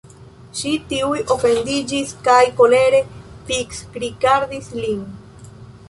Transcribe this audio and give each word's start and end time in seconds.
Ŝi 0.59 0.71
tuj 0.93 1.19
ofendiĝis 1.35 2.15
kaj 2.29 2.39
kolere 2.63 3.03
fiksrigardis 3.51 4.73
lin. 4.83 5.07